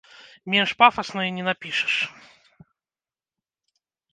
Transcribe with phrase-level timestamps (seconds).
[0.53, 1.95] Менш пафасна і не напішаш.